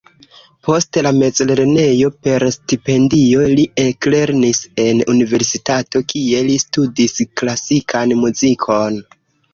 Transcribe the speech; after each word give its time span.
Post 0.67 0.97
la 1.07 1.09
mezlernejo, 1.17 2.09
per 2.27 2.45
stipendio 2.55 3.43
li 3.59 3.65
eklernis 3.83 4.63
en 4.85 5.05
universitato, 5.15 6.03
kie 6.15 6.41
li 6.49 6.57
studis 6.65 7.17
klasikan 7.43 8.19
muzikon. 8.25 9.03